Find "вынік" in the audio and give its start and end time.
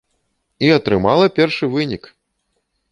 1.77-2.03